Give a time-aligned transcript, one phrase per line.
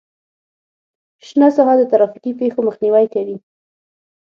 [1.27, 3.37] شنه ساحه د ترافیکي پیښو مخنیوی کوي